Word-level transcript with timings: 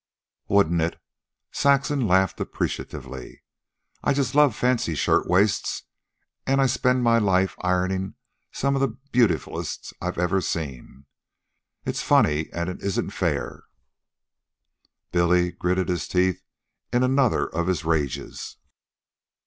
"Wouldn't 0.47 0.81
it?" 0.81 0.99
Saxon 1.51 2.07
laughed 2.07 2.39
appreciatively. 2.39 3.43
"I 4.03 4.13
just 4.13 4.33
love 4.33 4.55
fancy 4.55 4.95
shirtwaists, 4.95 5.83
an' 6.47 6.59
I 6.59 6.65
spent 6.65 7.03
my 7.03 7.19
life 7.19 7.55
ironing 7.61 8.15
some 8.51 8.73
of 8.73 8.81
the 8.81 8.97
beautifullest 9.11 9.93
I've 10.01 10.17
ever 10.17 10.41
seen. 10.41 11.05
It's 11.85 12.01
funny, 12.01 12.51
an' 12.51 12.67
it 12.67 12.81
isn't 12.81 13.11
fair." 13.11 13.65
Billy 15.11 15.51
gritted 15.51 15.87
his 15.87 16.07
teeth 16.07 16.41
in 16.91 17.03
another 17.03 17.45
of 17.45 17.67
his 17.67 17.85
rages. 17.85 18.57